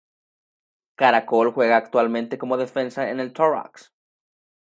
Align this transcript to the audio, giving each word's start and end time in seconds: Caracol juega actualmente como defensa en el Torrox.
Caracol 0.95 1.51
juega 1.53 1.77
actualmente 1.77 2.39
como 2.39 2.57
defensa 2.57 3.11
en 3.11 3.19
el 3.19 3.33
Torrox. 3.33 3.93